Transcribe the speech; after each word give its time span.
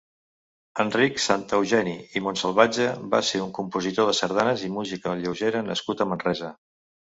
Enric 0.83 1.19
Santeugini 1.25 1.93
i 2.15 2.23
Montsalvatge 2.29 2.89
va 3.13 3.21
ser 3.29 3.43
un 3.49 3.53
compositor 3.61 4.11
de 4.13 4.19
sardanes 4.23 4.67
i 4.71 4.73
música 4.81 5.17
lleugera 5.23 5.65
nascut 5.73 6.07
a 6.09 6.13
Manresa. 6.15 6.55